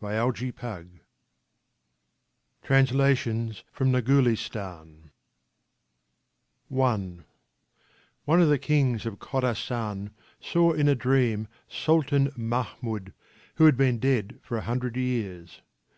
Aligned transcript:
C/ple, 0.00 0.08
July, 0.08 0.24
1910, 0.24 1.00
TRANSLATIONS 2.62 3.62
FROM 3.72 3.92
THE 3.92 4.00
GULISTAN 4.00 5.10
I 6.70 6.72
ONE 6.74 7.24
of 8.26 8.48
the 8.48 8.56
Kings 8.56 9.04
of 9.04 9.18
Khorassan 9.18 10.12
saw 10.40 10.72
in 10.72 10.88
a 10.88 10.94
dream 10.94 11.46
Sultan 11.68 12.32
Mahmud, 12.34 13.12
who 13.56 13.66
had 13.66 13.76
been 13.76 13.98
dead 13.98 14.38
for 14.42 14.56
a 14.56 14.62
hundred 14.62 14.96
years. 14.96 15.60